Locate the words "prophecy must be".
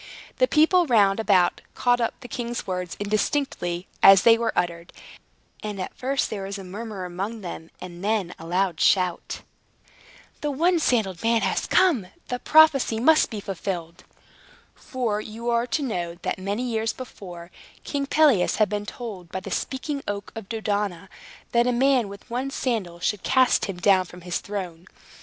12.39-13.39